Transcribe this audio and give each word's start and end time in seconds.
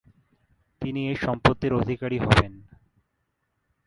তিনি 0.81 1.01
এই 1.09 1.17
সম্পত্তির 1.25 1.73
অধিকারী 1.73 2.17
হবেন। 2.19 2.53